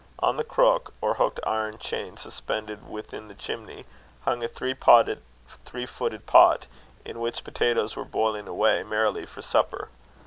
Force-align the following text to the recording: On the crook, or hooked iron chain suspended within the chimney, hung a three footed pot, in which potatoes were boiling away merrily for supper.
On 0.17 0.35
the 0.35 0.43
crook, 0.43 0.95
or 0.99 1.13
hooked 1.13 1.39
iron 1.45 1.77
chain 1.77 2.17
suspended 2.17 2.89
within 2.89 3.27
the 3.27 3.35
chimney, 3.35 3.85
hung 4.21 4.43
a 4.43 4.47
three 4.47 4.73
footed 4.75 6.25
pot, 6.25 6.65
in 7.05 7.19
which 7.19 7.43
potatoes 7.43 7.95
were 7.95 8.03
boiling 8.03 8.47
away 8.47 8.81
merrily 8.81 9.27
for 9.27 9.43
supper. 9.43 9.89